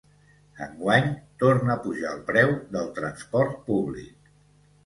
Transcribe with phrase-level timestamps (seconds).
[0.65, 1.11] Enguany
[1.43, 4.35] torna a pujar el preu del transport públic.